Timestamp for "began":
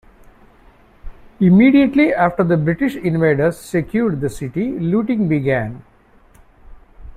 5.29-5.83